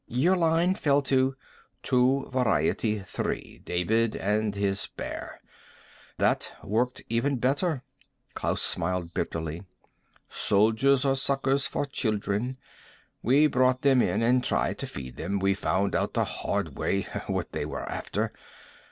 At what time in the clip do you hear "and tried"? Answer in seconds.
14.23-14.79